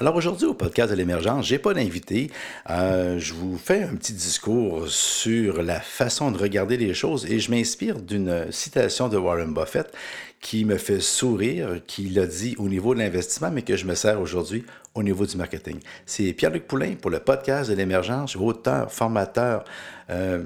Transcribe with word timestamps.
Alors 0.00 0.16
aujourd'hui 0.16 0.46
au 0.46 0.54
podcast 0.54 0.90
de 0.90 0.96
l'émergence, 0.96 1.44
j'ai 1.44 1.58
pas 1.58 1.74
d'invité. 1.74 2.30
Euh, 2.70 3.18
je 3.18 3.34
vous 3.34 3.58
fais 3.58 3.82
un 3.82 3.96
petit 3.96 4.14
discours 4.14 4.88
sur 4.88 5.62
la 5.62 5.78
façon 5.78 6.30
de 6.30 6.38
regarder 6.38 6.78
les 6.78 6.94
choses 6.94 7.30
et 7.30 7.38
je 7.38 7.50
m'inspire 7.50 8.00
d'une 8.00 8.50
citation 8.50 9.10
de 9.10 9.18
Warren 9.18 9.52
Buffett 9.52 9.92
qui 10.40 10.64
me 10.64 10.78
fait 10.78 11.00
sourire, 11.00 11.82
qui 11.86 12.08
l'a 12.08 12.26
dit 12.26 12.54
au 12.56 12.70
niveau 12.70 12.94
de 12.94 13.00
l'investissement, 13.00 13.50
mais 13.50 13.60
que 13.60 13.76
je 13.76 13.84
me 13.84 13.94
sers 13.94 14.18
aujourd'hui 14.18 14.64
au 14.94 15.02
niveau 15.02 15.26
du 15.26 15.36
marketing. 15.36 15.80
C'est 16.06 16.32
Pierre-Luc 16.32 16.66
Poulain 16.66 16.94
pour 16.94 17.10
le 17.10 17.20
podcast 17.20 17.68
de 17.68 17.74
l'émergence, 17.74 18.36
auteur, 18.36 18.90
formateur, 18.90 19.64
euh, 20.08 20.44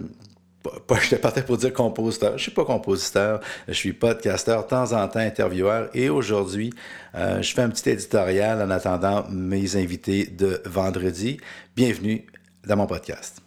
pas, 0.70 0.98
je 1.00 1.16
partais 1.16 1.42
pour 1.42 1.56
dire 1.56 1.72
compositeur. 1.72 2.36
Je 2.36 2.42
suis 2.42 2.52
pas 2.52 2.64
compositeur, 2.64 3.40
je 3.68 3.72
suis 3.72 3.92
podcasteur, 3.92 4.66
temps 4.66 4.92
en 4.92 5.06
temps 5.08 5.20
intervieweur. 5.20 5.88
Et 5.94 6.08
aujourd'hui, 6.08 6.72
euh, 7.14 7.42
je 7.42 7.54
fais 7.54 7.62
un 7.62 7.70
petit 7.70 7.90
éditorial 7.90 8.60
en 8.62 8.70
attendant 8.70 9.26
mes 9.30 9.76
invités 9.76 10.26
de 10.26 10.60
vendredi. 10.64 11.38
Bienvenue 11.76 12.26
dans 12.66 12.76
mon 12.76 12.86
podcast. 12.86 13.43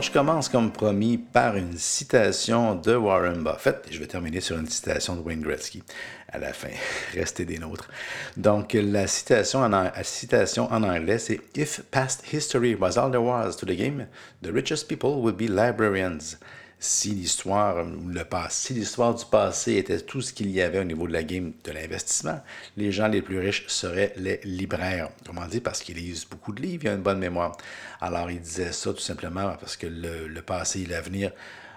Je 0.00 0.10
commence 0.10 0.48
comme 0.48 0.72
promis 0.72 1.16
par 1.18 1.56
une 1.56 1.76
citation 1.76 2.74
de 2.74 2.94
Warren 2.94 3.42
Buffett 3.42 3.84
et 3.88 3.92
je 3.92 3.98
vais 3.98 4.06
terminer 4.06 4.40
sur 4.40 4.58
une 4.58 4.68
citation 4.68 5.16
de 5.16 5.20
Wayne 5.22 5.40
Gretzky 5.40 5.82
à 6.28 6.38
la 6.38 6.52
fin. 6.52 6.68
Restez 7.14 7.44
des 7.44 7.58
nôtres. 7.58 7.88
Donc, 8.36 8.74
la 8.74 9.06
citation 9.06 9.60
en, 9.60 9.68
la 9.68 10.04
citation 10.04 10.70
en 10.72 10.82
anglais, 10.82 11.18
c'est 11.18 11.40
If 11.54 11.82
past 11.90 12.24
history 12.32 12.74
was 12.74 12.98
all 12.98 13.10
there 13.10 13.22
was 13.22 13.56
to 13.56 13.66
the 13.66 13.76
game, 13.76 14.06
the 14.42 14.52
richest 14.52 14.88
people 14.88 15.20
would 15.22 15.36
be 15.36 15.48
librarians 15.48 16.36
si 16.78 17.10
l'histoire 17.10 17.84
le 17.84 18.74
du 19.14 19.24
passé 19.30 19.76
était 19.76 20.00
tout 20.00 20.20
ce 20.20 20.32
qu'il 20.32 20.50
y 20.50 20.60
avait 20.60 20.78
au 20.78 20.84
niveau 20.84 21.06
de 21.06 21.12
la 21.12 21.22
game 21.22 21.52
de 21.64 21.72
l'investissement, 21.72 22.40
les 22.76 22.92
gens 22.92 23.08
les 23.08 23.22
plus 23.22 23.38
riches 23.38 23.64
seraient 23.66 24.12
les 24.16 24.40
libraires. 24.44 25.08
Comment 25.24 25.46
dire? 25.46 25.62
Parce 25.62 25.80
qu'ils 25.80 25.96
lisent 25.96 26.26
beaucoup 26.26 26.52
de 26.52 26.60
livres, 26.60 26.84
ils 26.84 26.90
ont 26.90 26.94
une 26.96 27.02
bonne 27.02 27.18
mémoire. 27.18 27.56
Alors, 28.00 28.30
il 28.30 28.40
disait 28.40 28.72
ça 28.72 28.92
tout 28.92 29.00
simplement 29.00 29.56
parce 29.58 29.76
que 29.76 29.86
le, 29.86 30.42
passé 30.42 30.82
et 30.82 30.86
l'avenir 30.86 31.32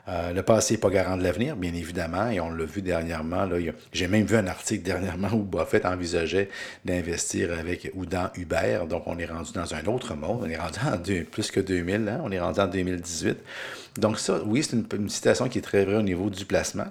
euh, 0.10 0.34
le 0.34 0.42
passé 0.42 0.74
n'est 0.74 0.80
pas 0.80 0.90
garant 0.90 1.18
de 1.18 1.24
l'avenir, 1.24 1.56
bien 1.56 1.74
évidemment, 1.74 2.30
et 2.30 2.40
on 2.40 2.50
l'a 2.50 2.66
vu 2.66 2.82
dernièrement. 2.82 3.48
J'ai 3.94 4.08
même 4.08 4.26
vu 4.26 4.36
un 4.36 4.48
article 4.48 4.84
dernièrement 4.84 5.30
où 5.34 5.44
Buffett 5.44 5.86
envisageait 5.86 6.50
d'investir 6.84 7.52
avec 7.58 7.92
ou 7.94 8.06
dans 8.06 8.32
Uber. 8.36 8.82
Donc, 8.90 9.04
on 9.06 9.20
est 9.20 9.26
rendu 9.26 9.52
dans 9.54 9.74
un 9.74 9.86
autre 9.86 10.16
monde. 10.16 10.42
On 10.44 10.50
est 10.50 10.58
rendu 10.58 10.80
en 10.84 11.32
plus 11.32 11.52
que 11.52 11.60
2000, 11.60 12.08
hein? 12.10 12.22
on 12.24 12.32
est 12.32 12.40
rendu 12.40 12.60
en 12.60 12.68
2018. 12.68 13.38
Donc, 13.98 14.18
ça, 14.20 14.42
oui, 14.46 14.64
c'est 14.64 14.76
une, 14.76 14.86
une 14.94 15.10
citation 15.10 15.48
qui 15.48 15.60
est 15.60 15.62
très 15.62 15.86
vraie 15.86 15.98
au 15.98 16.02
niveau 16.02 16.30
du 16.30 16.46
placement. 16.46 16.88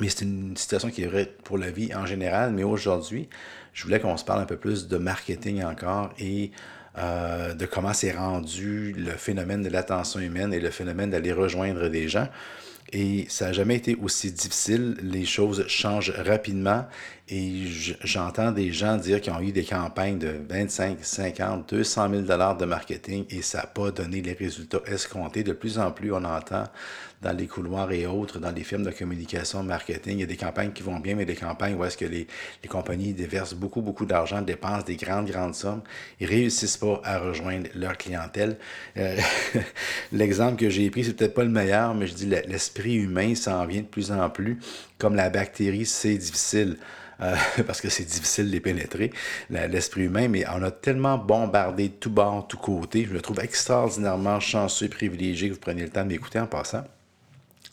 Mais 0.00 0.08
c'est 0.08 0.24
une 0.24 0.56
citation 0.56 0.90
qui 0.90 1.02
est 1.02 1.06
vraie 1.06 1.30
pour 1.44 1.58
la 1.58 1.70
vie 1.70 1.94
en 1.94 2.06
général. 2.06 2.52
Mais 2.52 2.64
aujourd'hui, 2.64 3.28
je 3.72 3.84
voulais 3.84 4.00
qu'on 4.00 4.16
se 4.16 4.24
parle 4.24 4.40
un 4.40 4.46
peu 4.46 4.56
plus 4.56 4.88
de 4.88 4.96
marketing 4.96 5.62
encore 5.62 6.10
et 6.18 6.50
euh, 6.98 7.54
de 7.54 7.66
comment 7.66 7.92
s'est 7.92 8.12
rendu 8.12 8.92
le 8.96 9.12
phénomène 9.12 9.62
de 9.62 9.68
l'attention 9.68 10.20
humaine 10.20 10.52
et 10.52 10.60
le 10.60 10.70
phénomène 10.70 11.10
d'aller 11.10 11.32
rejoindre 11.32 11.88
des 11.88 12.08
gens. 12.08 12.28
Et 12.92 13.26
ça 13.28 13.46
n'a 13.46 13.52
jamais 13.52 13.76
été 13.76 13.96
aussi 14.02 14.32
difficile. 14.32 14.96
Les 15.02 15.24
choses 15.24 15.64
changent 15.68 16.12
rapidement. 16.16 16.86
Et 17.32 17.66
j'entends 18.02 18.50
des 18.50 18.72
gens 18.72 18.96
dire 18.96 19.20
qu'ils 19.20 19.32
ont 19.32 19.40
eu 19.40 19.52
des 19.52 19.62
campagnes 19.62 20.18
de 20.18 20.34
25, 20.48 20.98
50, 21.00 21.68
200 21.68 22.10
000 22.10 22.22
dollars 22.22 22.56
de 22.56 22.64
marketing 22.64 23.24
et 23.30 23.40
ça 23.40 23.58
n'a 23.58 23.66
pas 23.66 23.92
donné 23.92 24.20
les 24.20 24.32
résultats 24.32 24.80
escomptés. 24.86 25.44
De 25.44 25.52
plus 25.52 25.78
en 25.78 25.92
plus, 25.92 26.12
on 26.12 26.24
entend 26.24 26.64
dans 27.22 27.36
les 27.36 27.46
couloirs 27.46 27.92
et 27.92 28.06
autres, 28.06 28.40
dans 28.40 28.50
les 28.50 28.64
firmes 28.64 28.82
de 28.82 28.90
communication, 28.90 29.62
marketing, 29.62 30.14
il 30.14 30.20
y 30.20 30.22
a 30.24 30.26
des 30.26 30.36
campagnes 30.36 30.72
qui 30.72 30.82
vont 30.82 30.98
bien, 30.98 31.14
mais 31.14 31.26
des 31.26 31.36
campagnes 31.36 31.74
où 31.74 31.84
est-ce 31.84 31.96
que 31.96 32.06
les, 32.06 32.26
les, 32.62 32.68
compagnies 32.68 33.12
déversent 33.12 33.54
beaucoup, 33.54 33.82
beaucoup 33.82 34.06
d'argent, 34.06 34.40
dépensent 34.40 34.86
des 34.86 34.96
grandes, 34.96 35.30
grandes 35.30 35.54
sommes, 35.54 35.82
ils 36.18 36.26
réussissent 36.26 36.78
pas 36.78 37.00
à 37.04 37.18
rejoindre 37.18 37.68
leur 37.74 37.96
clientèle. 37.98 38.56
Euh, 38.96 39.16
l'exemple 40.12 40.56
que 40.56 40.70
j'ai 40.70 40.90
pris, 40.90 41.04
c'est 41.04 41.12
peut-être 41.12 41.34
pas 41.34 41.44
le 41.44 41.50
meilleur, 41.50 41.94
mais 41.94 42.06
je 42.06 42.14
dis 42.14 42.26
l'esprit 42.26 42.94
humain 42.94 43.34
s'en 43.34 43.66
vient 43.66 43.82
de 43.82 43.86
plus 43.86 44.10
en 44.10 44.30
plus. 44.30 44.58
Comme 44.98 45.14
la 45.14 45.28
bactérie, 45.28 45.86
c'est 45.86 46.16
difficile. 46.16 46.78
Euh, 47.22 47.34
parce 47.66 47.80
que 47.80 47.88
c'est 47.88 48.04
difficile 48.04 48.46
de 48.46 48.52
les 48.52 48.60
pénétrer, 48.60 49.12
l'esprit 49.50 50.02
humain, 50.02 50.28
mais 50.28 50.44
on 50.48 50.62
a 50.62 50.70
tellement 50.70 51.18
bombardé 51.18 51.88
de 51.88 51.94
tout 51.94 52.10
bord, 52.10 52.46
tout 52.48 52.58
côté. 52.58 53.06
Je 53.08 53.14
me 53.14 53.20
trouve 53.20 53.40
extraordinairement 53.40 54.40
chanceux 54.40 54.86
et 54.86 54.88
privilégié 54.88 55.48
que 55.48 55.54
vous 55.54 55.60
preniez 55.60 55.82
le 55.82 55.90
temps 55.90 56.02
de 56.04 56.08
m'écouter 56.08 56.38
en 56.38 56.46
passant. 56.46 56.84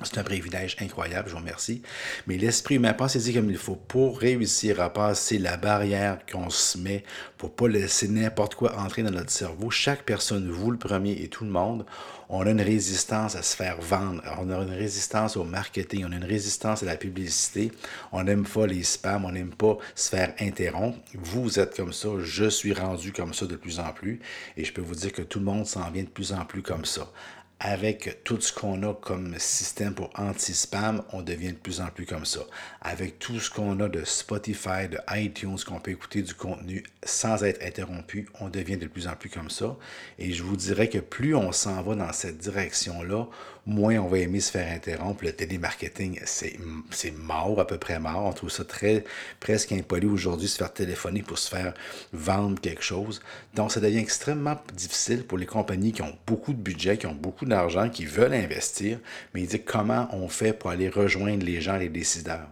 C'est 0.04 0.20
un 0.20 0.24
privilège 0.24 0.78
incroyable, 0.80 1.28
je 1.28 1.34
vous 1.34 1.40
remercie. 1.40 1.82
Mais 2.28 2.38
l'esprit 2.38 2.76
humain, 2.76 2.94
pensez-y 2.94 3.34
comme 3.34 3.50
il 3.50 3.58
faut 3.58 3.76
pour 3.76 4.20
réussir 4.20 4.80
à 4.80 4.94
passer 4.94 5.40
la 5.40 5.58
barrière 5.58 6.20
qu'on 6.32 6.52
se 6.52 6.78
met, 6.78 7.04
pour 7.40 7.56
pas 7.56 7.68
laisser 7.68 8.08
n'importe 8.08 8.54
quoi 8.54 8.78
entrer 8.78 9.02
dans 9.02 9.10
notre 9.10 9.32
cerveau. 9.32 9.72
Chaque 9.72 10.04
personne, 10.04 10.52
vous 10.52 10.70
le 10.70 10.78
premier 10.78 11.14
et 11.14 11.30
tout 11.30 11.46
le 11.46 11.50
monde, 11.50 11.84
on 12.30 12.46
a 12.46 12.52
une 12.52 12.62
résistance 12.62 13.36
à 13.36 13.42
se 13.42 13.56
faire 13.56 13.82
vendre, 13.82 14.22
on 14.40 14.52
a 14.52 14.62
une 14.62 14.74
résistance 14.74 15.36
au 15.36 15.44
marketing, 15.44 16.06
on 16.08 16.12
a 16.12 16.18
une 16.18 16.26
résistance 16.26 16.84
à 16.84 16.86
la 16.86 16.96
publicité, 16.96 17.72
on 18.12 18.24
n'aime 18.24 18.46
pas 18.46 18.68
les 18.68 18.84
spams, 18.84 19.26
on 19.26 19.32
n'aime 19.32 19.56
pas 19.56 19.78
se 19.96 20.10
faire 20.10 20.32
interrompre. 20.40 21.00
Vous 21.16 21.60
êtes 21.60 21.76
comme 21.76 21.94
ça, 21.94 22.10
je 22.22 22.50
suis 22.50 22.74
rendu 22.74 23.14
comme 23.14 23.34
ça 23.34 23.48
de 23.48 23.56
plus 23.56 23.80
en 23.80 23.92
plus 23.94 24.20
et 24.58 24.64
je 24.64 24.74
peux 24.74 24.82
vous 24.82 24.96
dire 24.96 25.12
que 25.12 25.24
tout 25.24 25.40
le 25.40 25.46
monde 25.46 25.66
s'en 25.66 25.90
vient 25.90 26.04
de 26.04 26.10
plus 26.10 26.34
en 26.34 26.46
plus 26.46 26.62
comme 26.62 26.86
ça 26.86 27.12
avec 27.60 28.24
tout 28.24 28.40
ce 28.40 28.54
qu'on 28.54 28.84
a 28.84 28.94
comme 28.94 29.34
système 29.40 29.96
pour 29.96 30.12
anti-spam, 30.16 31.04
on 31.12 31.24
devient 31.24 31.54
de 31.54 31.58
plus 31.58 31.82
en 31.82 31.88
plus 31.88 32.06
comme 32.06 32.26
ça. 32.26 32.42
Avec 32.82 33.18
tout 33.18 33.40
ce 33.40 33.50
qu'on 33.50 33.80
a 33.80 33.90
de 33.90 34.04
Spotify, 34.06 34.88
de 34.90 35.00
iTunes, 35.16 35.58
qu'on 35.66 35.80
peut 35.80 35.92
écouter 35.92 36.22
du 36.22 36.36
contenu 36.36 36.84
sans 37.04 37.44
être 37.44 37.64
interrompu, 37.66 38.30
on 38.40 38.50
devient 38.50 38.78
de 38.78 38.86
plus 38.86 39.08
en 39.08 39.16
plus 39.16 39.30
comme 39.30 39.50
ça. 39.50 39.76
Et 40.20 40.34
je 40.34 40.44
vous 40.44 40.56
dirais 40.56 40.88
que 40.88 41.00
plus 41.00 41.34
on 41.34 41.52
s'en 41.52 41.82
va 41.82 41.96
dans 41.96 42.14
cette 42.14 42.38
direction-là, 42.38 43.28
moins 43.68 43.98
on 43.98 44.08
va 44.08 44.18
aimer 44.20 44.40
se 44.40 44.50
faire 44.50 44.74
interrompre. 44.74 45.26
Le 45.26 45.34
télémarketing, 45.34 46.20
c'est 46.26 47.12
mort, 47.18 47.60
à 47.60 47.68
peu 47.68 47.78
près 47.78 48.00
mort. 48.00 48.26
On 48.26 48.34
trouve 48.34 48.50
ça 48.50 48.64
très 48.64 49.04
presque 49.40 49.72
impoli 49.74 50.08
aujourd'hui, 50.08 50.48
se 50.48 50.58
faire 50.58 50.74
téléphoner 50.74 51.22
pour 51.22 51.38
se 51.38 51.50
faire 51.50 51.74
vendre 52.14 52.60
quelque 52.60 52.82
chose. 52.82 53.22
Donc, 53.54 53.72
ça 53.72 53.80
devient 53.80 54.00
extrêmement 54.00 54.56
difficile 54.74 55.24
pour 55.24 55.38
les 55.38 55.46
compagnies 55.46 55.92
qui 55.92 56.02
ont 56.02 56.18
beaucoup 56.26 56.54
de 56.54 56.62
budget, 56.62 56.98
qui 56.98 57.06
ont 57.06 57.14
beaucoup 57.14 57.46
d'argent, 57.46 57.90
qui 57.90 58.06
veulent 58.06 58.34
investir, 58.34 59.00
mais 59.34 59.42
ils 59.42 59.48
disent 59.48 59.62
comment 59.66 60.08
on 60.14 60.30
fait 60.30 60.54
pour 60.54 60.70
aller 60.70 60.90
rejoindre 60.90 61.46
les 61.46 61.62
gens, 61.62 61.78
les 61.78 61.90
décideurs. 61.90 62.48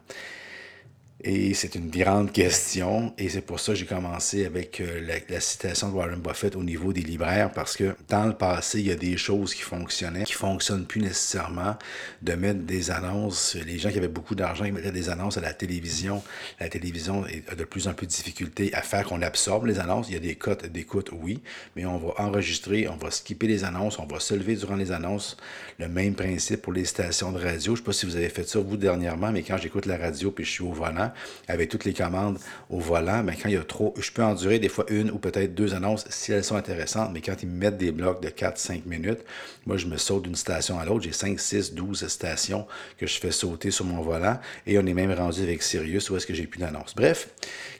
Et 1.24 1.54
c'est 1.54 1.76
une 1.76 1.90
grande 1.90 2.34
question, 2.34 3.14
et 3.18 3.30
c'est 3.30 3.42
pour 3.42 3.62
ça 3.62 3.72
que 3.72 3.80
j'ai 3.80 3.86
commencé 3.86 4.46
avec 4.46 4.82
euh, 4.82 5.02
la, 5.30 5.40
citation 5.40 5.90
de 5.90 5.94
Warren 5.94 6.20
Buffett 6.20 6.58
au 6.58 6.64
niveau 6.64 6.92
des 6.92 7.02
libraires, 7.02 7.52
parce 7.54 7.78
que 7.78 7.96
dans 8.10 8.26
le 8.26 8.34
passé, 8.34 8.82
il 8.82 8.88
y 8.88 8.92
a 8.92 8.96
des 8.96 9.16
choses 9.16 9.56
qui 9.56 9.62
fonctionnaient, 9.62 10.26
qui 10.26 10.34
ne 10.34 10.38
fonctionnent 10.38 10.86
plus 10.86 11.00
nécessairement, 11.00 11.78
de 12.22 12.34
mettre 12.34 12.60
des 12.60 12.92
annonces, 12.92 13.56
les 13.56 13.80
gens 13.80 13.92
qui 13.92 13.98
avaient 13.98 14.10
beaucoup 14.10 14.36
d'argent, 14.36 14.66
ils 14.66 14.74
mettaient 14.74 14.92
des 14.92 15.08
annonces 15.10 15.38
à 15.38 15.42
la 15.42 15.54
télévision. 15.54 16.22
La 16.60 16.68
télévision 16.68 17.24
a 17.48 17.56
de 17.56 17.64
plus 17.64 17.88
en 17.88 17.94
plus 17.94 18.08
de 18.08 18.12
difficultés 18.12 18.74
à 18.74 18.82
faire 18.82 19.06
qu'on 19.06 19.22
absorbe 19.22 19.68
les 19.68 19.80
annonces. 19.80 20.10
Il 20.10 20.16
y 20.16 20.18
a 20.18 20.20
des 20.20 20.36
cotes 20.36 20.66
d'écoute, 20.66 21.12
oui, 21.14 21.42
mais 21.78 21.86
on 21.86 21.98
va 21.98 22.14
enregistrer, 22.18 22.90
on 22.90 22.98
va 22.98 23.10
skipper 23.10 23.48
les 23.48 23.64
annonces, 23.64 24.00
on 24.00 24.06
va 24.06 24.20
se 24.20 24.34
lever 24.34 24.58
durant 24.58 24.76
les 24.76 24.92
annonces. 24.92 25.38
Le 25.80 25.88
même 25.88 26.14
principe 26.14 26.62
pour 26.62 26.74
les 26.74 26.86
stations 26.86 27.32
de 27.32 27.40
radio. 27.40 27.68
Je 27.68 27.72
ne 27.72 27.76
sais 27.78 27.84
pas 27.84 27.94
si 27.94 28.06
vous 28.06 28.18
avez 28.18 28.30
fait 28.30 28.48
ça, 28.48 28.60
vous, 28.60 28.76
dernièrement, 28.76 29.32
mais 29.32 29.44
quand 29.44 29.58
j'écoute 29.58 29.86
la 29.86 29.98
radio 29.98 30.30
puis 30.30 30.44
je 30.44 30.52
suis 30.52 30.64
au 30.64 30.72
volant, 30.72 31.05
avec 31.48 31.70
toutes 31.70 31.86
les 31.86 31.94
commandes 31.94 32.38
au 32.70 32.80
volant, 32.80 33.24
mais 33.24 33.36
quand 33.36 33.50
il 33.50 33.56
y 33.56 33.58
a 33.58 33.64
trop, 33.64 33.94
je 34.00 34.12
peux 34.12 34.24
endurer 34.24 34.60
des 34.60 34.70
fois 34.70 34.86
une 34.90 35.12
ou 35.12 35.18
peut-être 35.18 35.54
deux 35.54 35.74
annonces 35.74 36.06
si 36.10 36.32
elles 36.32 36.44
sont 36.44 36.56
intéressantes, 36.56 37.12
mais 37.14 37.22
quand 37.22 37.36
ils 37.42 37.50
me 37.50 37.56
mettent 37.56 37.78
des 37.78 37.92
blocs 37.92 38.22
de 38.22 38.30
4-5 38.30 38.84
minutes, 38.86 39.20
moi 39.66 39.78
je 39.78 39.88
me 39.88 39.98
saute 39.98 40.24
d'une 40.24 40.36
station 40.36 40.80
à 40.80 40.86
l'autre, 40.86 41.04
j'ai 41.04 41.12
5, 41.12 41.40
6, 41.40 41.74
12 41.74 42.08
stations 42.08 42.68
que 42.98 43.08
je 43.08 43.20
fais 43.20 43.32
sauter 43.32 43.72
sur 43.72 43.86
mon 43.86 44.02
volant 44.02 44.40
et 44.68 44.78
on 44.78 44.86
est 44.86 44.94
même 44.94 45.12
rendu 45.12 45.42
avec 45.42 45.64
Sirius 45.64 46.10
où 46.10 46.18
est-ce 46.18 46.28
que 46.28 46.34
j'ai 46.34 46.48
plus 46.48 46.60
d'annonces. 46.60 46.96
Bref, 46.96 47.30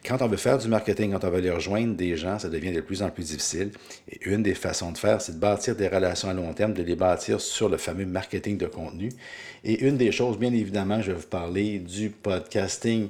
quand 0.06 0.22
on 0.22 0.28
veut 0.28 0.38
faire 0.38 0.58
du 0.58 0.68
marketing, 0.68 1.14
quand 1.14 1.24
on 1.24 1.30
veut 1.30 1.38
aller 1.38 1.50
rejoindre 1.50 1.96
des 1.96 2.16
gens, 2.16 2.38
ça 2.40 2.50
devient 2.50 2.72
de 2.72 2.82
plus 2.82 3.02
en 3.02 3.10
plus 3.10 3.24
difficile. 3.24 3.72
Et 4.10 4.20
une 4.30 4.44
des 4.44 4.54
façons 4.54 4.92
de 4.92 4.98
faire, 4.98 5.22
c'est 5.22 5.34
de 5.34 5.40
bâtir 5.40 5.76
des 5.76 5.88
relations 5.88 6.30
à 6.30 6.34
long 6.34 6.54
terme, 6.54 6.74
de 6.74 6.84
les 6.84 6.96
bâtir 6.96 7.42
sur 7.42 7.70
le 7.70 7.78
fameux 7.78 8.06
marketing 8.06 8.58
de 8.58 8.68
contenu. 8.68 9.10
Et 9.64 9.86
une 9.86 9.98
des 9.98 10.12
choses, 10.12 10.38
bien 10.38 10.54
évidemment, 10.54 11.02
je 11.02 11.12
vais 11.12 11.18
vous 11.18 11.28
parler 11.28 11.80
du 11.80 12.10
podcasting 12.10 13.10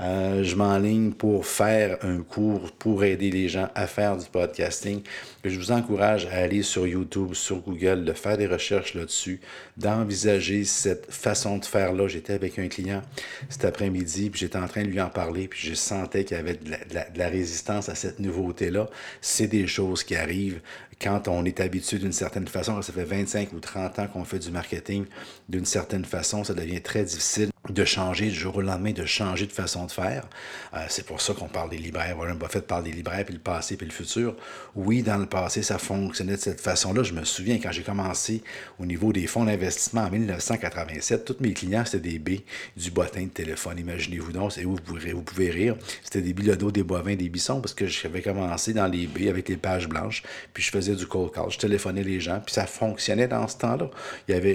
Euh, 0.00 0.42
je 0.42 0.56
m'enligne 0.56 1.12
pour 1.12 1.46
faire 1.46 1.98
un 2.02 2.18
cours 2.18 2.72
pour 2.72 3.04
aider 3.04 3.30
les 3.30 3.48
gens 3.48 3.68
à 3.74 3.86
faire 3.86 4.16
du 4.16 4.26
podcasting. 4.26 5.02
Je 5.44 5.58
vous 5.58 5.72
encourage 5.72 6.26
à 6.26 6.36
aller 6.36 6.62
sur 6.62 6.86
YouTube, 6.86 7.34
sur 7.34 7.60
Google, 7.60 8.04
de 8.04 8.12
faire 8.12 8.36
des 8.36 8.46
recherches 8.46 8.94
là-dessus, 8.94 9.40
d'envisager 9.76 10.64
cette 10.64 11.12
façon 11.12 11.58
de 11.58 11.64
faire-là. 11.64 12.08
J'étais 12.08 12.32
avec 12.32 12.58
un 12.58 12.68
client 12.68 13.02
cet 13.48 13.64
après-midi, 13.64 14.30
puis 14.30 14.40
j'étais 14.40 14.58
en 14.58 14.66
train 14.66 14.82
de 14.82 14.88
lui 14.88 15.00
en 15.00 15.10
parler, 15.10 15.48
puis 15.48 15.68
je 15.68 15.74
sentais 15.74 16.24
qu'il 16.24 16.36
y 16.36 16.40
avait 16.40 16.54
de 16.54 16.70
la, 16.70 17.04
de 17.08 17.18
la 17.18 17.28
résistance 17.28 17.88
à 17.88 17.94
cette 17.94 18.18
nouveauté-là. 18.18 18.88
C'est 19.20 19.46
des 19.46 19.66
choses 19.66 20.02
qui 20.02 20.16
arrivent 20.16 20.60
quand 21.00 21.28
on 21.28 21.44
est 21.44 21.60
habitué 21.60 21.98
d'une 21.98 22.12
certaine 22.12 22.48
façon, 22.48 22.80
ça 22.82 22.92
fait 22.92 23.04
25 23.04 23.52
ou 23.52 23.60
30 23.60 23.98
ans 23.98 24.06
qu'on 24.06 24.24
fait 24.24 24.38
du 24.38 24.50
marketing 24.50 25.04
d'une 25.48 25.64
certaine 25.64 26.04
façon, 26.04 26.44
ça 26.44 26.54
devient 26.54 26.80
très 26.80 27.04
difficile 27.04 27.50
de 27.68 27.84
changer 27.84 28.26
du 28.26 28.34
jour 28.34 28.56
au 28.56 28.60
lendemain, 28.60 28.92
de 28.92 29.04
changer 29.04 29.46
de 29.46 29.52
façon 29.52 29.83
de 29.86 29.92
faire. 29.92 30.24
Euh, 30.74 30.78
c'est 30.88 31.06
pour 31.06 31.20
ça 31.20 31.34
qu'on 31.34 31.48
parle 31.48 31.70
des 31.70 31.78
libraires. 31.78 32.16
Warren 32.18 32.38
Buffett 32.38 32.66
parle 32.66 32.84
des 32.84 32.92
libraires, 32.92 33.24
puis 33.24 33.34
le 33.34 33.40
passé, 33.40 33.76
puis 33.76 33.86
le 33.86 33.92
futur. 33.92 34.36
Oui, 34.74 35.02
dans 35.02 35.16
le 35.16 35.26
passé, 35.26 35.62
ça 35.62 35.78
fonctionnait 35.78 36.36
de 36.36 36.40
cette 36.40 36.60
façon-là. 36.60 37.02
Je 37.02 37.12
me 37.12 37.24
souviens 37.24 37.58
quand 37.62 37.72
j'ai 37.72 37.82
commencé 37.82 38.42
au 38.78 38.86
niveau 38.86 39.12
des 39.12 39.26
fonds 39.26 39.44
d'investissement 39.44 40.02
en 40.02 40.10
1987, 40.10 41.24
tous 41.24 41.36
mes 41.40 41.52
clients, 41.52 41.84
c'était 41.84 42.10
des 42.10 42.18
B 42.18 42.40
du 42.76 42.90
bottin 42.90 43.24
de 43.24 43.28
téléphone. 43.28 43.78
Imaginez-vous 43.78 44.32
donc, 44.32 44.52
c'est 44.52 44.64
où 44.64 44.76
vous 44.76 45.22
pouvez, 45.22 45.50
rire. 45.50 45.76
C'était 46.02 46.22
des 46.22 46.32
bilodos, 46.32 46.70
des 46.70 46.82
bovins, 46.82 47.14
des 47.14 47.28
bissons, 47.28 47.60
parce 47.60 47.74
que 47.74 47.86
j'avais 47.86 48.22
commencé 48.22 48.72
dans 48.72 48.86
les 48.86 49.06
B 49.06 49.28
avec 49.28 49.48
les 49.48 49.56
pages 49.56 49.88
blanches, 49.88 50.22
puis 50.52 50.62
je 50.62 50.70
faisais 50.70 50.94
du 50.94 51.06
cold 51.06 51.32
call. 51.32 51.50
Je 51.50 51.58
téléphonais 51.58 52.02
les 52.02 52.20
gens, 52.20 52.40
puis 52.44 52.54
ça 52.54 52.66
fonctionnait 52.66 53.28
dans 53.28 53.46
ce 53.48 53.58
temps-là. 53.58 53.90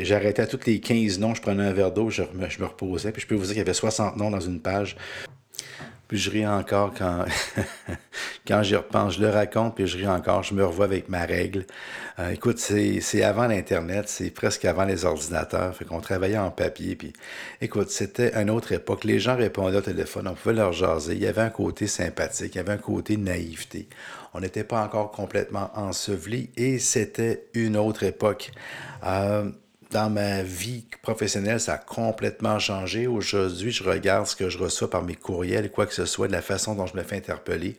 J'arrêtais 0.04 0.42
à 0.42 0.48
toutes 0.48 0.66
les 0.66 0.80
15 0.80 1.20
noms, 1.20 1.36
je 1.36 1.42
prenais 1.42 1.64
un 1.64 1.74
verre 1.74 1.92
d'eau, 1.92 2.10
je 2.10 2.24
je 2.50 2.60
me 2.60 2.66
reposais 2.66 3.12
puis 3.12 3.22
je 3.22 3.28
peux 3.28 3.36
vous 3.36 3.44
dire 3.44 3.52
qu'il 3.52 3.60
y 3.60 3.62
avait 3.62 3.74
60 3.74 4.18
noms 4.18 4.32
dans 4.32 4.40
une 4.40 4.60
page. 4.60 4.96
Puis 6.10 6.18
je 6.18 6.32
ris 6.32 6.48
encore 6.48 6.92
quand, 6.98 7.24
quand 8.48 8.64
j'y 8.64 8.76
repense. 8.76 9.16
Je 9.16 9.22
le 9.22 9.30
raconte, 9.30 9.76
puis 9.76 9.86
je 9.86 9.96
ris 9.96 10.08
encore. 10.08 10.42
Je 10.42 10.56
me 10.56 10.66
revois 10.66 10.86
avec 10.86 11.08
ma 11.08 11.24
règle. 11.24 11.68
Euh, 12.18 12.32
écoute, 12.32 12.58
c'est 12.58 13.24
avant 13.24 13.46
l'Internet, 13.46 14.10
c'est 14.10 14.32
presque 14.32 14.66
avant 14.66 14.86
les 14.86 15.06
ordinateurs. 15.06 15.74
Fait 15.76 15.86
qu'on 15.86 16.02
travaillait 16.02 16.40
en 16.40 16.50
papier. 16.50 16.96
Puis 16.96 17.14
écoute, 17.62 17.92
c'était 17.92 18.34
une 18.42 18.50
autre 18.50 18.72
époque. 18.72 19.04
Les 19.04 19.20
gens 19.20 19.38
répondaient 19.38 19.78
au 19.78 19.82
téléphone, 19.82 20.28
on 20.28 20.34
pouvait 20.34 20.56
leur 20.56 20.74
jaser. 20.74 21.14
Il 21.14 21.22
y 21.22 21.28
avait 21.28 21.42
un 21.42 21.52
côté 21.52 21.86
sympathique, 21.86 22.56
il 22.56 22.58
y 22.58 22.62
avait 22.62 22.74
un 22.74 22.78
côté 22.78 23.16
naïveté. 23.16 23.88
On 24.34 24.40
n'était 24.40 24.64
pas 24.64 24.84
encore 24.84 25.12
complètement 25.12 25.70
enseveli 25.76 26.50
et 26.58 26.80
c'était 26.80 27.46
une 27.54 27.78
autre 27.78 28.02
époque. 28.02 28.50
Euh, 29.06 29.52
dans 29.92 30.10
ma 30.10 30.44
vie 30.44 30.84
professionnelle, 31.02 31.60
ça 31.60 31.74
a 31.74 31.78
complètement 31.78 32.60
changé. 32.60 33.08
Aujourd'hui, 33.08 33.72
je 33.72 33.84
regarde 33.84 34.28
ce 34.28 34.36
que 34.36 34.50
je 34.50 34.58
reçois 34.58 34.90
par 34.90 35.04
mes 35.04 35.16
courriels, 35.16 35.72
quoi 35.72 35.88
que 35.88 35.94
ce 35.94 36.06
soit, 36.06 36.28
de 36.28 36.32
la 36.32 36.42
façon 36.42 36.76
dont 36.76 36.86
je 36.86 36.96
me 36.96 37.04
fais 37.04 37.18
interpeller. 37.18 37.76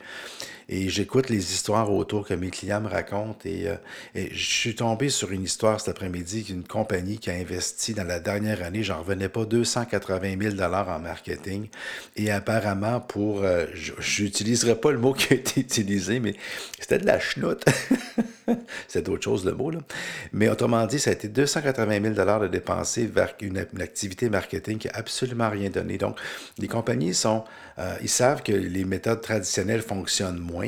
Et 0.73 0.89
j'écoute 0.89 1.31
les 1.31 1.53
histoires 1.53 1.93
autour 1.93 2.29
que 2.29 2.33
mes 2.33 2.51
clients 2.51 2.81
me 2.81 2.89
racontent. 2.89 3.41
Et, 3.45 3.69
euh, 3.69 3.75
je 4.15 4.45
suis 4.45 4.77
tombé 4.77 5.09
sur 5.09 5.33
une 5.33 5.43
histoire 5.43 5.81
cet 5.81 5.89
après-midi 5.89 6.45
qu'une 6.45 6.63
compagnie 6.63 7.19
qui 7.19 7.29
a 7.29 7.35
investi 7.35 7.93
dans 7.93 8.05
la 8.05 8.21
dernière 8.21 8.63
année, 8.63 8.85
j'en 8.85 9.01
revenais 9.01 9.29
pas, 9.29 9.45
280 9.45 10.37
000 10.57 10.63
en 10.63 11.01
marketing. 11.01 11.67
Et 12.15 12.31
apparemment, 12.31 13.01
pour, 13.01 13.43
euh, 13.43 13.67
je 13.75 14.23
n'utiliserai 14.23 14.77
pas 14.77 14.93
le 14.93 14.99
mot 14.99 15.13
qui 15.13 15.33
a 15.33 15.37
été 15.37 15.61
utilisé, 15.61 16.21
mais 16.21 16.37
c'était 16.79 16.99
de 16.99 17.07
la 17.07 17.19
chenoute. 17.19 17.65
c'est 18.89 19.09
autre 19.09 19.25
chose 19.25 19.45
le 19.45 19.55
mot, 19.55 19.71
là. 19.71 19.81
Mais 20.33 20.49
autrement 20.49 20.87
dit, 20.87 21.01
ça 21.01 21.11
a 21.11 21.13
été 21.13 21.27
280 21.27 22.15
000 22.15 22.39
de 22.41 22.47
dépensés 22.47 23.07
vers 23.07 23.35
une, 23.41 23.59
activité 23.59 24.31
marketing 24.31 24.79
qui 24.79 24.87
n'a 24.87 24.95
absolument 24.95 25.51
rien 25.51 25.69
donné. 25.69 25.99
Donc, 25.99 26.17
les 26.59 26.69
compagnies 26.69 27.15
sont, 27.15 27.45
euh, 27.79 27.97
ils 28.03 28.09
savent 28.09 28.45
que 28.45 28.53
les 28.53 28.85
méthodes 28.85 29.21
traditionnelles 29.21 29.83
fonctionnent 29.83 30.39
moins 30.39 30.60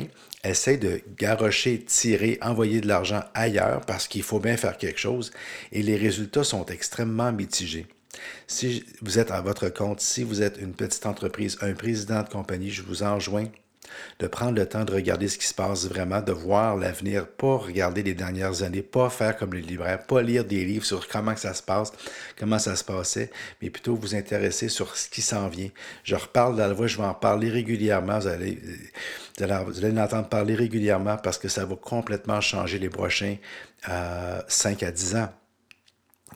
essaie 0.43 0.77
de 0.77 1.01
garrocher, 1.17 1.79
tirer, 1.79 2.37
envoyer 2.41 2.81
de 2.81 2.87
l'argent 2.87 3.23
ailleurs 3.33 3.81
parce 3.81 4.07
qu'il 4.07 4.23
faut 4.23 4.39
bien 4.39 4.57
faire 4.57 4.77
quelque 4.77 4.99
chose 4.99 5.31
et 5.71 5.81
les 5.81 5.95
résultats 5.95 6.43
sont 6.43 6.65
extrêmement 6.65 7.31
mitigés. 7.31 7.87
Si 8.47 8.85
vous 9.01 9.19
êtes 9.19 9.31
à 9.31 9.41
votre 9.41 9.69
compte, 9.69 9.99
si 9.99 10.23
vous 10.23 10.41
êtes 10.41 10.57
une 10.59 10.73
petite 10.73 11.05
entreprise, 11.05 11.57
un 11.61 11.73
président 11.73 12.21
de 12.21 12.29
compagnie, 12.29 12.69
je 12.69 12.83
vous 12.83 13.03
enjoins 13.03 13.47
de 14.19 14.27
prendre 14.27 14.53
le 14.53 14.65
temps 14.67 14.85
de 14.85 14.93
regarder 14.93 15.27
ce 15.27 15.37
qui 15.37 15.45
se 15.45 15.53
passe 15.53 15.87
vraiment, 15.87 16.21
de 16.21 16.31
voir 16.31 16.75
l'avenir, 16.75 17.27
pas 17.27 17.57
regarder 17.57 18.03
les 18.03 18.13
dernières 18.13 18.63
années, 18.63 18.81
pas 18.81 19.09
faire 19.09 19.37
comme 19.37 19.53
les 19.53 19.61
libraires, 19.61 20.03
pas 20.03 20.21
lire 20.21 20.45
des 20.45 20.65
livres 20.65 20.85
sur 20.85 21.07
comment 21.07 21.35
ça 21.35 21.53
se 21.53 21.63
passe, 21.63 21.91
comment 22.37 22.59
ça 22.59 22.75
se 22.75 22.83
passait, 22.83 23.31
mais 23.61 23.69
plutôt 23.69 23.95
vous 23.95 24.15
intéresser 24.15 24.69
sur 24.69 24.95
ce 24.95 25.09
qui 25.09 25.21
s'en 25.21 25.47
vient. 25.47 25.69
Je 26.03 26.15
reparle 26.15 26.55
dans 26.55 26.67
la 26.67 26.73
voix, 26.73 26.87
je 26.87 26.97
vais 26.97 27.03
en 27.03 27.13
parler 27.13 27.49
régulièrement, 27.49 28.19
vous 28.19 28.27
allez, 28.27 28.59
vous 29.37 29.43
allez, 29.85 29.99
entendre 29.99 30.29
parler 30.29 30.55
régulièrement 30.55 31.17
parce 31.17 31.37
que 31.37 31.47
ça 31.47 31.65
va 31.65 31.75
complètement 31.75 32.41
changer 32.41 32.79
les 32.79 32.89
prochains 32.89 33.37
5 33.85 33.89
euh, 33.89 34.87
à 34.87 34.91
10 34.91 35.15
ans 35.15 35.29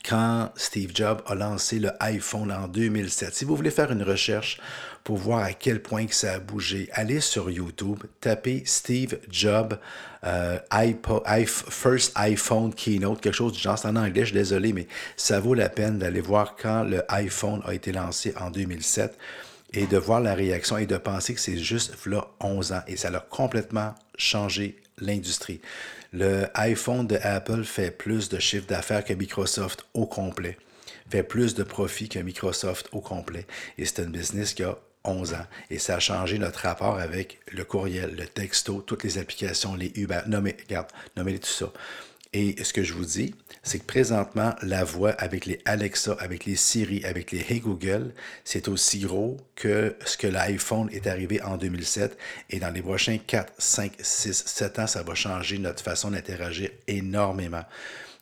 quand 0.04 0.52
Steve 0.56 0.92
Jobs 0.94 1.22
a 1.26 1.36
lancé 1.36 1.80
le 1.80 1.92
iPhone 2.00 2.52
en 2.52 2.68
2007. 2.68 3.34
Si 3.34 3.46
vous 3.46 3.56
voulez 3.56 3.72
faire 3.72 3.92
une 3.92 4.04
recherche 4.04 4.60
pour 5.04 5.18
voir 5.18 5.44
à 5.44 5.54
quel 5.54 5.82
point 5.82 6.06
que 6.06 6.16
ça 6.16 6.34
a 6.34 6.40
bougé, 6.40 6.90
allez 6.92 7.22
sur 7.22 7.50
YouTube, 7.50 8.04
tapez 8.20 8.64
Steve 8.66 9.20
Jobs 9.30 9.78
euh, 10.24 10.58
First 11.46 12.12
iPhone 12.16 12.74
Keynote, 12.74 13.22
quelque 13.22 13.36
chose 13.36 13.54
du 13.54 13.60
genre. 13.60 13.78
C'est 13.78 13.88
en 13.88 13.96
anglais, 13.96 14.22
je 14.22 14.28
suis 14.28 14.34
désolé, 14.34 14.74
mais 14.74 14.88
ça 15.16 15.40
vaut 15.40 15.54
la 15.54 15.70
peine 15.70 15.98
d'aller 15.98 16.22
voir 16.22 16.56
quand 16.56 16.84
le 16.84 17.04
iPhone 17.10 17.62
a 17.66 17.74
été 17.74 17.92
lancé 17.92 18.34
en 18.40 18.50
2007 18.50 19.18
et 19.74 19.86
de 19.86 19.98
voir 19.98 20.22
la 20.22 20.34
réaction 20.34 20.78
et 20.78 20.86
de 20.86 20.98
penser 20.98 21.34
que 21.34 21.40
c'est 21.40 21.58
juste 21.58 21.94
là 22.06 22.28
11 22.40 22.72
ans 22.72 22.82
et 22.88 22.98
ça 22.98 23.10
a 23.10 23.20
complètement 23.20 23.94
changé 24.18 24.78
l'industrie. 25.00 25.62
Le 26.14 26.48
iPhone 26.54 27.08
de 27.08 27.18
Apple 27.22 27.64
fait 27.64 27.92
plus 27.92 28.30
de 28.30 28.40
chiffre 28.40 28.68
d'affaires 28.68 29.04
que 29.04 29.14
Microsoft 29.14 29.86
au 29.94 30.06
complet, 30.06 30.58
fait 31.10 31.24
plus 31.24 31.56
de 31.56 31.64
profit 31.64 32.10
que 32.10 32.20
Microsoft 32.20 32.88
au 32.92 33.02
complet. 33.02 33.46
Et 33.78 33.86
c'est 33.86 34.02
un 34.02 34.10
business 34.10 34.54
qui 34.54 34.64
a 34.64 34.78
11 35.04 35.34
ans. 35.34 35.48
Et 35.70 35.80
ça 35.80 35.96
a 35.96 36.00
changé 36.00 36.38
notre 36.38 36.60
rapport 36.60 37.00
avec 37.00 37.40
le 37.52 37.64
courriel, 37.64 38.16
le 38.16 38.26
texto, 38.26 38.82
toutes 38.82 39.04
les 39.04 39.18
applications, 39.18 39.76
les 39.76 39.92
Uber. 39.96 40.22
Nommez, 40.28 40.56
regarde, 40.68 40.88
nommez 41.16 41.40
tout 41.40 41.48
ça. 41.48 41.72
Et 42.34 42.62
ce 42.64 42.74
que 42.74 42.84
je 42.84 42.94
vous 42.94 43.06
dis, 43.06 43.34
c'est 43.64 43.80
que 43.80 43.86
présentement, 43.86 44.54
la 44.62 44.84
voix 44.84 45.12
avec 45.12 45.46
les 45.46 45.60
Alexa, 45.66 46.16
avec 46.20 46.46
les 46.46 46.56
Siri, 46.56 47.04
avec 47.06 47.32
les 47.32 47.40
Hey 47.40 47.60
Google, 47.60 48.14
c'est 48.44 48.68
aussi 48.68 49.00
gros 49.00 49.38
que 49.56 49.96
ce 50.06 50.18
que 50.18 50.28
l'iPhone 50.28 50.90
est 50.92 51.08
arrivé 51.08 51.42
en 51.42 51.58
2007. 51.58 52.18
Et 52.50 52.60
dans 52.60 52.70
les 52.70 52.82
prochains 52.82 53.18
4, 53.18 53.54
5, 53.58 53.94
6, 54.00 54.44
7 54.46 54.80
ans, 54.80 54.88
ça 54.88 55.04
va 55.04 55.16
changer 55.16 55.58
notre 55.58 55.84
façon 55.84 56.12
d'interagir 56.12 56.70
énormément. 56.88 57.64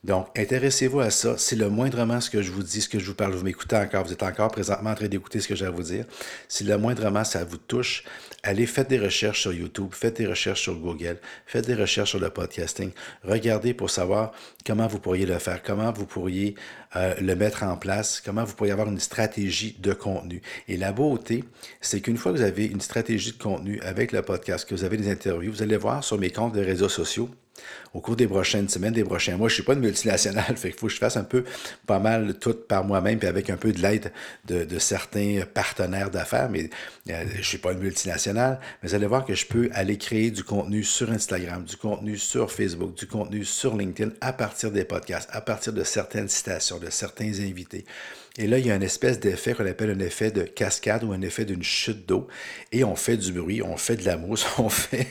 Donc, 0.05 0.27
intéressez-vous 0.37 0.99
à 0.99 1.09
ça. 1.09 1.35
C'est 1.39 1.55
le 1.55 1.67
moindrement 1.67 2.21
ce 2.21 2.29
que 2.29 2.43
je 2.43 2.51
vous 2.51 2.61
dis, 2.61 2.81
ce 2.81 2.87
que 2.87 2.99
je 2.99 3.07
vous 3.07 3.15
parle. 3.15 3.33
Vous 3.33 3.43
m'écoutez 3.43 3.75
encore. 3.75 4.05
Vous 4.05 4.13
êtes 4.13 4.21
encore 4.21 4.51
présentement 4.51 4.91
en 4.91 4.93
train 4.93 5.07
d'écouter 5.07 5.39
ce 5.39 5.47
que 5.47 5.55
j'ai 5.55 5.65
à 5.65 5.71
vous 5.71 5.81
dire. 5.81 6.05
Si 6.47 6.63
le 6.63 6.77
moindrement 6.77 7.23
ça 7.23 7.43
vous 7.43 7.57
touche, 7.57 8.03
allez, 8.43 8.67
faites 8.67 8.87
des 8.87 8.99
recherches 8.99 9.41
sur 9.41 9.51
YouTube, 9.51 9.87
faites 9.93 10.17
des 10.17 10.27
recherches 10.27 10.61
sur 10.61 10.75
Google, 10.75 11.17
faites 11.47 11.65
des 11.65 11.73
recherches 11.73 12.11
sur 12.11 12.19
le 12.19 12.29
podcasting. 12.29 12.91
Regardez 13.23 13.73
pour 13.73 13.89
savoir 13.89 14.31
comment 14.63 14.85
vous 14.85 14.99
pourriez 14.99 15.25
le 15.25 15.39
faire, 15.39 15.63
comment 15.63 15.91
vous 15.91 16.05
pourriez 16.05 16.53
euh, 16.95 17.15
le 17.19 17.35
mettre 17.35 17.63
en 17.63 17.75
place, 17.75 18.21
comment 18.23 18.43
vous 18.43 18.53
pourriez 18.53 18.73
avoir 18.73 18.87
une 18.87 18.99
stratégie 18.99 19.75
de 19.79 19.93
contenu. 19.93 20.43
Et 20.67 20.77
la 20.77 20.91
beauté, 20.91 21.43
c'est 21.81 22.01
qu'une 22.01 22.17
fois 22.17 22.31
que 22.31 22.37
vous 22.37 22.43
avez 22.43 22.67
une 22.67 22.81
stratégie 22.81 23.31
de 23.31 23.41
contenu 23.41 23.81
avec 23.81 24.11
le 24.11 24.21
podcast, 24.21 24.69
que 24.69 24.75
vous 24.75 24.83
avez 24.83 24.97
des 24.97 25.09
interviews, 25.09 25.51
vous 25.51 25.63
allez 25.63 25.77
voir 25.77 26.03
sur 26.03 26.19
mes 26.19 26.29
comptes 26.29 26.53
de 26.53 26.63
réseaux 26.63 26.89
sociaux, 26.89 27.31
au 27.93 28.01
cours 28.01 28.15
des 28.15 28.27
prochaines 28.27 28.69
semaines, 28.69 28.93
des 28.93 29.03
prochains 29.03 29.37
mois. 29.37 29.47
Je 29.47 29.53
ne 29.53 29.55
suis 29.55 29.63
pas 29.63 29.73
une 29.73 29.79
multinationale, 29.79 30.55
fait 30.57 30.69
qu'il 30.71 30.79
faut 30.79 30.87
que 30.87 30.93
je 30.93 30.97
fasse 30.97 31.17
un 31.17 31.23
peu, 31.23 31.43
pas 31.85 31.99
mal 31.99 32.35
tout 32.39 32.53
par 32.53 32.83
moi-même, 32.83 33.19
puis 33.19 33.27
avec 33.27 33.49
un 33.49 33.57
peu 33.57 33.71
de 33.71 33.81
l'aide 33.81 34.11
de, 34.45 34.79
certains 34.79 35.41
partenaires 35.53 36.11
d'affaires, 36.11 36.49
mais 36.49 36.69
euh, 37.09 37.23
je 37.33 37.37
ne 37.37 37.43
suis 37.43 37.57
pas 37.57 37.71
une 37.71 37.79
multinationale. 37.79 38.59
Mais 38.81 38.89
vous 38.89 38.95
allez 38.95 39.07
voir 39.07 39.25
que 39.25 39.33
je 39.33 39.45
peux 39.45 39.69
aller 39.73 39.97
créer 39.97 40.31
du 40.31 40.43
contenu 40.43 40.83
sur 40.83 41.09
Instagram, 41.11 41.63
du 41.63 41.77
contenu 41.77 42.17
sur 42.17 42.51
Facebook, 42.51 42.95
du 42.95 43.07
contenu 43.07 43.45
sur 43.45 43.75
LinkedIn 43.75 44.11
à 44.21 44.33
partir 44.33 44.71
des 44.71 44.83
podcasts, 44.83 45.29
à 45.31 45.41
partir 45.41 45.73
de 45.73 45.83
certaines 45.83 46.27
citations, 46.27 46.77
de 46.77 46.89
certains 46.89 47.39
invités. 47.39 47.85
Et 48.37 48.47
là, 48.47 48.59
il 48.59 48.67
y 48.67 48.71
a 48.71 48.75
une 48.75 48.83
espèce 48.83 49.19
d'effet 49.19 49.53
qu'on 49.53 49.65
appelle 49.65 49.91
un 49.91 49.99
effet 49.99 50.29
de 50.29 50.43
cascade 50.43 51.03
ou 51.03 51.13
un 51.13 51.21
effet 51.21 51.45
d'une 51.45 51.63
chute 51.63 52.05
d'eau. 52.05 52.27
Et 52.73 52.83
on 52.83 52.95
fait 52.95 53.15
du 53.15 53.31
bruit, 53.31 53.61
on 53.61 53.77
fait 53.77 53.95
de 53.95 54.05
la 54.05 54.17
mousse, 54.17 54.45
on 54.57 54.69
fait, 54.69 55.07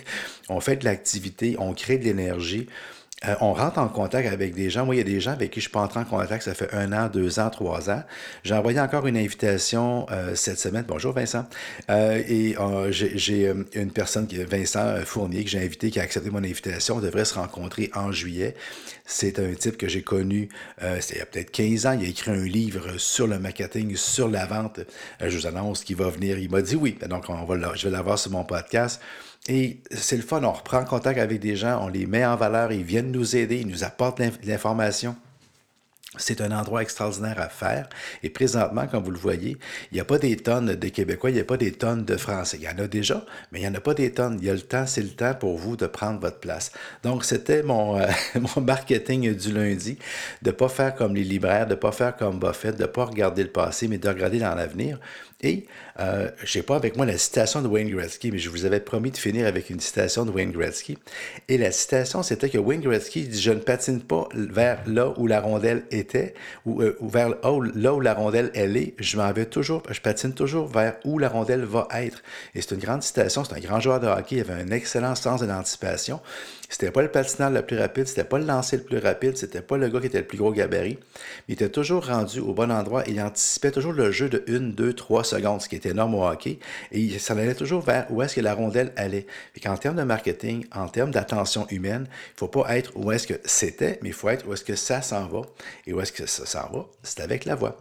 on 0.49 0.61
fait 0.61 0.76
de 0.76 0.85
l'activité, 0.85 1.57
on 1.59 1.73
crée 1.73 1.97
de 1.97 2.04
l'énergie 2.04 2.66
euh, 3.28 3.35
on 3.40 3.52
rentre 3.52 3.78
en 3.78 3.88
contact 3.88 4.28
avec 4.33 4.54
des 4.54 4.71
gens. 4.71 4.85
Moi, 4.85 4.97
il 4.97 4.99
y 4.99 5.00
a 5.00 5.04
des 5.04 5.21
gens 5.21 5.33
avec 5.33 5.50
qui 5.50 5.61
je 5.61 5.71
peux 5.71 5.78
entrer 5.78 6.00
en 6.00 6.04
contact, 6.04 6.43
ça 6.43 6.54
fait 6.54 6.73
un 6.73 6.93
an, 6.93 7.09
deux 7.09 7.38
ans, 7.38 7.50
trois 7.50 7.90
ans. 7.90 8.02
J'ai 8.43 8.54
envoyé 8.54 8.81
encore 8.81 9.07
une 9.07 9.16
invitation 9.16 10.07
euh, 10.11 10.35
cette 10.35 10.59
semaine. 10.59 10.85
Bonjour 10.87 11.12
Vincent. 11.12 11.47
Euh, 11.90 12.23
et 12.28 12.57
j'ai 12.90 13.52
une 13.75 13.90
personne, 13.90 14.26
qui 14.26 14.43
Vincent 14.45 14.97
Fournier, 15.04 15.45
que 15.45 15.50
j'ai 15.50 15.62
invité, 15.62 15.90
qui 15.90 16.00
a 16.00 16.02
accepté 16.02 16.31
mon 16.31 16.38
invitation. 16.38 16.97
On 16.97 17.00
devrait 17.00 17.25
se 17.25 17.35
rencontrer 17.35 17.90
en 17.95 18.12
juillet. 18.12 18.54
C'est 19.07 19.38
un 19.38 19.52
type 19.54 19.76
que 19.76 19.88
j'ai 19.88 20.02
connu, 20.02 20.49
il 20.81 21.16
y 21.16 21.21
a 21.21 21.26
peut-être 21.26 21.50
15 21.50 21.87
ans. 21.87 21.93
Il 21.99 22.07
a 22.07 22.09
écrit 22.09 22.31
un 22.31 22.45
livre 22.45 22.99
sur 22.99 23.26
le 23.26 23.38
marketing, 23.38 23.97
sur 23.97 24.28
la 24.28 24.47
vente. 24.47 24.81
je 25.21 25.37
vous 25.37 25.47
annonce 25.47 25.85
qu'il 25.85 25.97
va 25.97 26.09
venir. 26.09 26.38
Il 26.38 26.50
m'a 26.50 26.62
dit 26.62 26.76
oui. 26.76 26.97
Donc, 27.09 27.26
on 27.28 27.45
va 27.45 27.75
je 27.75 27.88
vais 27.88 27.90
l'avoir 27.90 28.19
sur 28.19 28.31
mon 28.31 28.45
podcast. 28.45 29.00
Et 29.49 29.83
c'est 29.91 30.17
le 30.17 30.23
fun, 30.23 30.43
on 30.43 30.53
reprend 30.53 30.85
contact 30.85 31.19
avec 31.19 31.39
des 31.39 31.55
gens, 31.55 31.85
on 31.85 31.89
les 31.89 32.07
met 32.07 32.25
en 32.25 32.35
valeur, 32.35 32.73
ils 32.73 32.83
viennent 32.83 33.13
nous 33.13 33.37
aider, 33.37 33.61
ils 33.61 33.67
nous 33.67 33.85
apportent 33.85 34.23
l'information. 34.43 35.17
C'est 36.16 36.40
un 36.40 36.52
endroit 36.52 36.83
extraordinaire 36.83 37.40
à 37.40 37.49
faire. 37.49 37.88
Et 38.23 38.30
présentement, 38.30 38.87
comme 38.87 39.02
vous 39.02 39.11
le 39.11 39.18
voyez, 39.18 39.56
il 39.90 39.94
n'y 39.94 40.00
a 40.00 40.04
pas 40.04 40.18
des 40.18 40.37
tonnes 40.37 40.75
de 40.75 40.88
Québécois, 40.88 41.30
il 41.30 41.35
n'y 41.35 41.40
a 41.40 41.44
pas 41.44 41.56
des 41.56 41.73
tonnes 41.73 42.04
de 42.04 42.16
Français. 42.16 42.59
Il 42.61 42.64
y 42.64 42.68
en 42.68 42.78
a 42.78 42.87
déjà, 42.87 43.25
mais 43.50 43.61
il 43.61 43.62
n'y 43.62 43.68
en 43.68 43.75
a 43.75 43.80
pas 43.80 43.94
des 43.94 44.12
tonnes. 44.12 44.38
Il 44.40 44.47
y 44.47 44.50
a 44.50 44.54
le 44.54 44.61
temps, 44.61 44.87
c'est 44.87 45.02
le 45.02 45.11
temps 45.11 45.35
pour 45.35 45.56
vous 45.59 45.76
de 45.76 45.87
prendre 45.87 46.21
votre 46.21 46.38
place. 46.38 46.73
Donc, 47.02 47.25
c'était 47.25 47.62
mon, 47.62 47.99
euh, 47.99 48.06
mon 48.56 48.62
marketing 48.62 49.35
du 49.35 49.52
lundi, 49.52 49.99
de 50.42 50.50
ne 50.50 50.54
pas 50.54 50.68
faire 50.68 50.94
comme 50.94 51.14
les 51.14 51.25
libraires, 51.25 51.66
de 51.66 51.75
ne 51.75 51.78
pas 51.78 51.92
faire 51.92 52.16
comme 52.16 52.38
Buffett, 52.38 52.76
de 52.76 52.83
ne 52.83 52.88
pas 52.88 53.04
regarder 53.04 53.42
le 53.42 53.50
passé, 53.50 53.88
mais 53.88 53.99
de 53.99 54.09
regarder 54.09 54.38
dans 54.38 54.54
l'avenir. 54.54 54.99
Et 55.44 55.66
euh, 56.00 56.30
je 56.42 56.59
n'ai 56.59 56.62
pas 56.62 56.76
avec 56.76 56.97
moi 56.97 57.04
la 57.04 57.18
citation 57.18 57.61
de 57.61 57.68
Wayne 57.68 57.90
Gretzky, 57.90 58.30
mais 58.30 58.38
je 58.38 58.49
vous 58.49 58.64
avais 58.64 58.80
promis 58.80 59.11
de 59.11 59.18
finir 59.18 59.47
avec 59.47 59.68
une 59.68 59.78
citation 59.78 60.25
de 60.25 60.30
Wayne 60.30 60.52
Gretzky. 60.52 60.97
Et 61.49 61.59
la 61.59 61.71
citation, 61.71 62.23
c'était 62.23 62.49
que 62.49 62.56
Wayne 62.56 62.80
Gretzky 62.80 63.28
dit 63.28 63.40
Je 63.40 63.50
ne 63.50 63.59
patine 63.59 64.00
pas 64.00 64.28
vers 64.33 64.83
là 64.87 65.12
où 65.18 65.26
la 65.26 65.40
rondelle 65.40 65.85
ou, 66.67 66.83
euh, 66.83 66.97
vers 67.03 67.31
là 67.75 67.95
où 67.95 68.01
la 68.01 68.15
rondelle 68.15 68.51
elle 68.55 68.77
est. 68.77 68.95
Je 68.99 69.17
m'en 69.17 69.33
vais 69.33 69.47
toujours, 69.47 69.83
je 69.91 70.01
patine 70.01 70.35
toujours 70.35 70.67
vers 70.67 70.97
où 71.05 71.19
la 71.19 71.29
rondelle 71.29 71.65
va 71.65 71.89
être. 71.95 72.23
Et 72.55 72.63
c'est 72.63 72.75
une 72.75 72.81
grande 72.81 73.03
citation. 73.03 73.45
C'est 73.45 73.55
un 73.55 73.61
grand 73.61 73.81
joueur 73.81 74.01
de 74.01 74.07
hockey. 74.07 74.37
Il 74.37 74.41
avait 74.41 74.63
un 74.63 74.71
excellent 74.71 75.15
sens 75.15 75.41
de 75.41 75.47
l'anticipation. 75.47 76.21
C'était 76.75 76.91
pas 76.91 77.03
le 77.03 77.09
patinage 77.09 77.53
le 77.53 77.63
plus 77.63 77.79
rapide, 77.79 78.09
c'était 78.09 78.25
pas 78.25 78.37
le 78.37 78.47
lancer 78.47 78.77
le 78.77 78.83
plus 78.83 78.99
rapide, 78.99 79.37
c'était 79.37 79.63
pas 79.63 79.77
le 79.77 79.89
gars 79.89 80.01
qui 80.01 80.07
était 80.07 80.19
le 80.19 80.27
plus 80.27 80.39
gros 80.39 80.51
gabarit. 80.51 80.99
Mais 81.47 81.51
il 81.51 81.55
était 81.55 81.69
toujours 81.69 82.07
rendu 82.07 82.41
au 82.41 82.53
bon 82.53 82.73
endroit 82.73 83.07
et 83.09 83.13
il 83.13 83.21
anticipait 83.21 83.71
toujours 83.71 83.93
le 83.93 84.11
jeu 84.11 84.29
de 84.29 84.43
1, 84.49 84.75
2, 84.75 84.93
3 84.93 85.23
secondes, 85.23 85.61
ce 85.61 85.69
qui 85.69 85.77
était 85.77 85.91
énorme 85.91 86.17
au 86.17 86.27
hockey. 86.27 86.59
Et 86.91 86.99
il 86.99 87.21
s'en 87.21 87.39
allait 87.39 87.55
toujours 87.55 87.81
vers 87.81 88.07
où 88.11 88.23
est-ce 88.23 88.35
que 88.35 88.41
la 88.41 88.55
rondelle 88.55 88.93
allait. 88.97 89.29
Et 89.55 89.61
qu'en 89.61 89.77
termes 89.77 89.95
de 89.95 90.03
marketing, 90.03 90.67
en 90.75 90.89
termes 90.89 91.13
d'attention 91.13 91.65
humaine, 91.71 92.09
il 92.09 92.39
faut 92.39 92.49
pas 92.49 92.77
être 92.77 92.91
où 92.97 93.13
est-ce 93.13 93.29
que 93.29 93.35
c'était, 93.45 94.01
mais 94.03 94.09
il 94.09 94.15
faut 94.15 94.29
être 94.31 94.45
où 94.49 94.53
est-ce 94.53 94.65
que 94.65 94.75
ça 94.75 95.01
s'en 95.01 95.29
va. 95.29 95.43
Et 95.87 95.93
où 95.95 96.01
est-ce 96.01 96.13
que 96.13 96.27
ça 96.27 96.47
s'en 96.47 96.69
va? 96.71 96.87
C'est 97.03 97.21
avec 97.21 97.45
la 97.45 97.55
voix. 97.55 97.77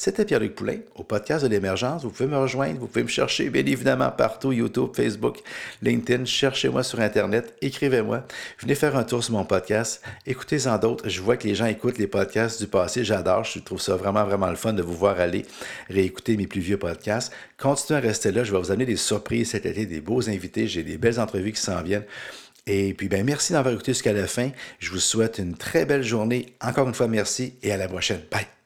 C'était 0.00 0.24
Pierre-Luc 0.24 0.54
Poulain 0.54 0.78
au 0.94 1.02
podcast 1.02 1.42
de 1.42 1.48
l'émergence. 1.48 2.04
Vous 2.04 2.10
pouvez 2.10 2.28
me 2.28 2.38
rejoindre, 2.38 2.78
vous 2.78 2.86
pouvez 2.86 3.02
me 3.02 3.08
chercher 3.08 3.50
bien 3.50 3.66
évidemment 3.66 4.12
partout, 4.12 4.52
YouTube, 4.52 4.90
Facebook, 4.94 5.38
LinkedIn. 5.82 6.24
Cherchez-moi 6.24 6.84
sur 6.84 7.00
Internet, 7.00 7.56
écrivez-moi. 7.62 8.22
Venez 8.60 8.76
faire 8.76 8.94
un 8.96 9.02
tour 9.02 9.24
sur 9.24 9.34
mon 9.34 9.44
podcast. 9.44 10.00
Écoutez-en 10.24 10.78
d'autres. 10.78 11.08
Je 11.08 11.20
vois 11.20 11.36
que 11.36 11.48
les 11.48 11.56
gens 11.56 11.66
écoutent 11.66 11.98
les 11.98 12.06
podcasts 12.06 12.62
du 12.62 12.68
passé. 12.68 13.02
J'adore. 13.02 13.42
Je 13.42 13.58
trouve 13.58 13.80
ça 13.80 13.96
vraiment, 13.96 14.24
vraiment 14.24 14.50
le 14.50 14.54
fun 14.54 14.72
de 14.72 14.82
vous 14.82 14.94
voir 14.94 15.18
aller 15.18 15.44
réécouter 15.90 16.36
mes 16.36 16.46
plus 16.46 16.60
vieux 16.60 16.78
podcasts. 16.78 17.32
Continuez 17.60 17.98
à 17.98 18.00
rester 18.00 18.30
là. 18.30 18.44
Je 18.44 18.52
vais 18.52 18.58
vous 18.58 18.70
amener 18.70 18.86
des 18.86 18.96
surprises 18.96 19.50
cet 19.50 19.66
été, 19.66 19.84
des 19.84 20.00
beaux 20.00 20.28
invités. 20.30 20.68
J'ai 20.68 20.84
des 20.84 20.96
belles 20.96 21.18
entrevues 21.18 21.50
qui 21.50 21.60
s'en 21.60 21.82
viennent. 21.82 22.04
Et 22.68 22.94
puis, 22.94 23.08
ben, 23.08 23.24
merci 23.24 23.54
d'avoir 23.54 23.74
écouté 23.74 23.92
jusqu'à 23.92 24.12
la 24.12 24.26
fin. 24.26 24.50
Je 24.78 24.90
vous 24.90 25.00
souhaite 25.00 25.38
une 25.38 25.56
très 25.56 25.86
belle 25.86 26.02
journée. 26.02 26.54
Encore 26.60 26.86
une 26.86 26.94
fois, 26.94 27.08
merci 27.08 27.54
et 27.62 27.72
à 27.72 27.76
la 27.76 27.88
prochaine. 27.88 28.20
Bye. 28.30 28.57